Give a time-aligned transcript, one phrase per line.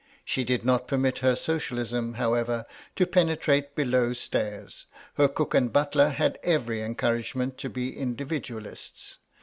[0.25, 2.65] She did not permit her Socialism, however,
[2.95, 9.19] to penetrate below stairs; her cook and butler had every encouragement to be Individualists.